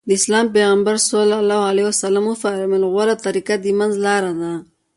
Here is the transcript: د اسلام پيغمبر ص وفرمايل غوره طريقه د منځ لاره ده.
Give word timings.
د 0.07 0.09
اسلام 0.19 0.45
پيغمبر 0.55 0.95
ص 1.07 1.09
وفرمايل 2.29 2.83
غوره 2.93 3.15
طريقه 3.25 3.53
د 3.63 3.65
منځ 3.79 3.93
لاره 4.05 4.31
ده. 4.41 4.53